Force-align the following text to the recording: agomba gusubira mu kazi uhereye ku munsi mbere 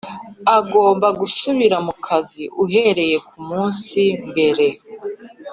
agomba 0.57 1.07
gusubira 1.19 1.77
mu 1.85 1.93
kazi 2.05 2.43
uhereye 2.63 3.17
ku 3.27 3.37
munsi 3.47 3.99
mbere 4.29 4.67